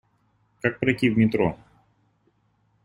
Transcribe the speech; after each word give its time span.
Как 0.63 0.79
пройти 0.79 1.11
в 1.11 1.17
метро? 1.19 1.55